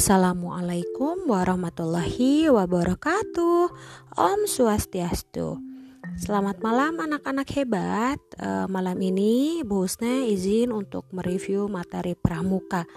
[0.00, 3.68] Assalamualaikum warahmatullahi wabarakatuh.
[4.16, 5.60] Om Swastiastu.
[6.16, 8.16] Selamat malam anak-anak hebat.
[8.40, 12.88] Uh, malam ini Bu Husna izin untuk mereview materi pramuka.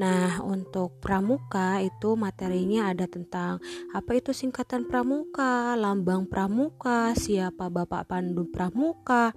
[0.00, 3.60] Nah, untuk pramuka itu materinya ada tentang
[3.92, 9.36] apa itu singkatan pramuka, lambang pramuka, siapa Bapak Pandu pramuka,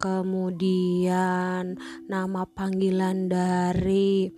[0.00, 1.76] kemudian
[2.08, 4.32] nama panggilan dari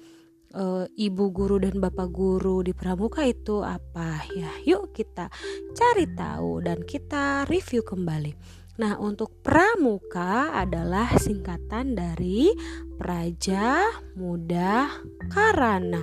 [0.56, 4.24] uh, ibu guru dan bapak guru di pramuka itu apa?
[4.32, 5.28] Ya yuk kita
[5.76, 8.32] cari tahu dan kita review kembali.
[8.80, 12.50] Nah untuk pramuka adalah singkatan dari
[12.96, 13.84] praja
[14.16, 14.88] muda
[15.28, 16.02] karana.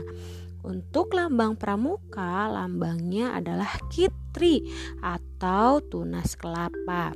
[0.63, 4.63] Untuk lambang pramuka, lambangnya adalah kitri
[5.03, 7.11] atau tunas kelapa.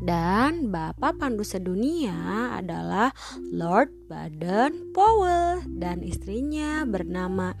[0.00, 3.12] Dan Bapak Pandu Sedunia adalah
[3.52, 7.52] Lord Baden Powell dan istrinya bernama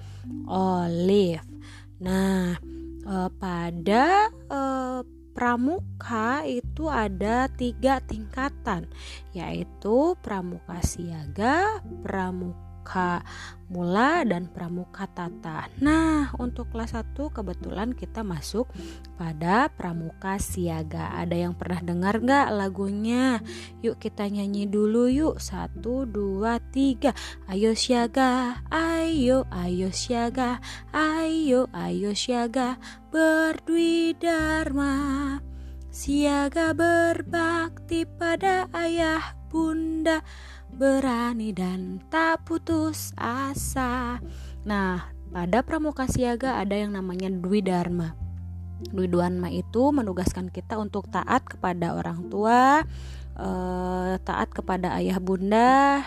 [0.48, 1.44] Olive.
[2.00, 2.56] Nah,
[3.04, 5.00] eh, pada eh,
[5.36, 8.88] pramuka itu ada tiga tingkatan,
[9.36, 13.22] yaitu pramuka siaga, pramuka pramuka
[13.70, 15.70] mula dan pramuka tata.
[15.78, 18.66] Nah, untuk kelas 1 kebetulan kita masuk
[19.14, 21.14] pada pramuka siaga.
[21.14, 23.38] Ada yang pernah dengar nggak lagunya?
[23.78, 25.38] Yuk kita nyanyi dulu yuk.
[25.38, 27.14] Satu, dua, tiga.
[27.46, 30.58] Ayo siaga, ayo, ayo siaga,
[30.90, 32.74] ayo, ayo siaga,
[33.14, 35.38] berdui dharma.
[35.94, 40.22] Siaga berbakti pada ayah bunda
[40.74, 44.22] berani dan tak putus asa.
[44.62, 48.14] Nah, pada pramuka siaga ada yang namanya Dwi Dharma.
[48.90, 52.82] Dwi Dharma itu menugaskan kita untuk taat kepada orang tua,
[53.38, 56.00] eh, taat kepada ayah bunda,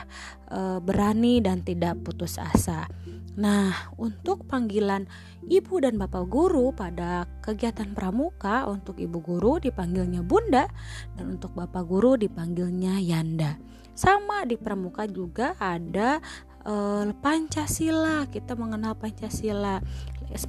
[0.50, 2.90] eh, berani dan tidak putus asa.
[3.34, 5.10] Nah, untuk panggilan
[5.50, 10.70] ibu dan bapak guru pada kegiatan pramuka, untuk ibu guru dipanggilnya bunda
[11.18, 13.58] dan untuk bapak guru dipanggilnya yanda.
[13.94, 16.22] Sama di pramuka juga ada
[16.66, 18.26] uh, Pancasila.
[18.28, 19.82] Kita mengenal Pancasila.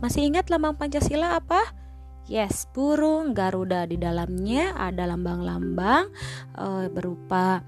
[0.01, 1.61] Masih ingat lambang Pancasila apa?
[2.25, 6.09] Yes, burung Garuda di dalamnya ada lambang-lambang
[6.57, 7.61] uh, berupa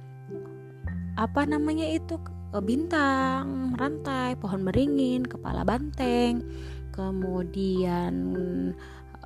[1.17, 2.17] apa namanya itu
[2.57, 6.41] Eh, bintang, rantai, pohon beringin, kepala banteng,
[6.89, 8.15] kemudian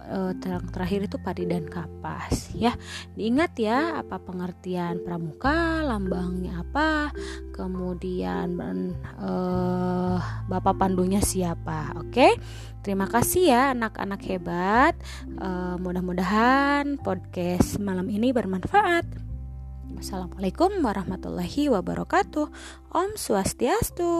[0.08, 0.32] uh,
[0.72, 2.72] terakhir itu padi dan kapas ya
[3.14, 7.12] diingat ya apa pengertian pramuka lambangnya apa
[7.52, 8.56] kemudian
[9.20, 10.18] uh,
[10.48, 12.36] bapak pandunya siapa oke
[12.80, 14.94] terima kasih ya anak-anak hebat
[15.38, 19.30] uh, mudah-mudahan podcast malam ini bermanfaat
[19.98, 22.46] Assalamualaikum warahmatullahi wabarakatuh.
[22.94, 24.14] Om Swastiastu.